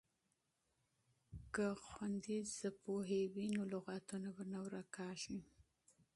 [1.53, 5.39] که خویندې ژبپوهې وي نو لغاتونه به نه ورکیږي.